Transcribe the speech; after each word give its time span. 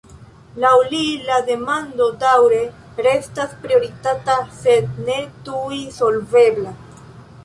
Laŭ 0.61 0.69
li, 0.91 1.01
la 1.25 1.35
demando 1.49 2.07
daŭre 2.23 2.61
restas 3.07 3.53
prioritata 3.65 4.39
sed 4.63 4.89
ne 5.11 5.19
tuj 5.51 5.79
solvebla. 5.99 6.73